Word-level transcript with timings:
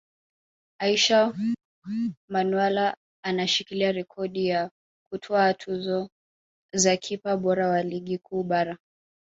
Aishi 0.79 1.13
Manula 2.29 2.97
anashikilia 3.25 3.91
rekodi 3.91 4.47
ya 4.47 4.71
kutwaa 5.11 5.53
tuzo 5.53 6.09
za 6.73 6.97
kipa 6.97 7.37
bora 7.37 7.67
wa 7.67 7.83
Ligi 7.83 8.17
Kuu 8.17 8.43
Bara 8.43 8.77